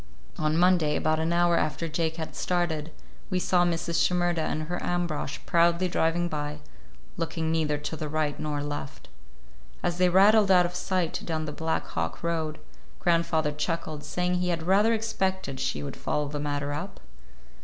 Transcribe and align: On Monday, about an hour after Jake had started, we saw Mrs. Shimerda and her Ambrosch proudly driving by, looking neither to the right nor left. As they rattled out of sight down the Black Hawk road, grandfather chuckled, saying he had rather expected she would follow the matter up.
On 0.39 0.57
Monday, 0.57 0.95
about 0.95 1.19
an 1.19 1.31
hour 1.31 1.57
after 1.59 1.87
Jake 1.87 2.15
had 2.15 2.35
started, 2.35 2.91
we 3.29 3.37
saw 3.37 3.63
Mrs. 3.63 4.03
Shimerda 4.03 4.41
and 4.41 4.63
her 4.63 4.81
Ambrosch 4.81 5.37
proudly 5.45 5.87
driving 5.87 6.27
by, 6.27 6.57
looking 7.17 7.51
neither 7.51 7.77
to 7.77 7.95
the 7.95 8.09
right 8.09 8.39
nor 8.39 8.63
left. 8.63 9.09
As 9.83 9.99
they 9.99 10.09
rattled 10.09 10.49
out 10.49 10.65
of 10.65 10.73
sight 10.73 11.21
down 11.23 11.45
the 11.45 11.51
Black 11.51 11.85
Hawk 11.85 12.23
road, 12.23 12.57
grandfather 12.97 13.51
chuckled, 13.51 14.03
saying 14.03 14.37
he 14.39 14.49
had 14.49 14.63
rather 14.63 14.91
expected 14.95 15.59
she 15.59 15.83
would 15.83 15.95
follow 15.95 16.27
the 16.27 16.39
matter 16.39 16.73
up. 16.73 16.99